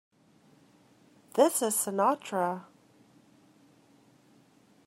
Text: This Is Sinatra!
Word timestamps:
This 1.35 1.61
Is 1.61 1.75
Sinatra! 1.75 2.63